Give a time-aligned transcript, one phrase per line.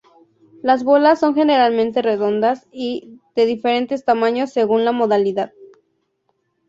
[0.63, 5.53] Las bolas son generalmente redondas y de diferentes tamaños según la modalidad.